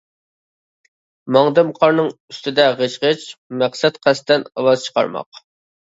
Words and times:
ماڭدىم 1.37 1.69
قارنىڭ 1.81 2.09
ئۈستىدە 2.33 2.67
غىچ-غىچ، 2.83 3.29
مەقسەت 3.63 4.05
قەستەن 4.09 4.51
ئاۋاز 4.53 4.91
چىقارماق. 4.93 5.49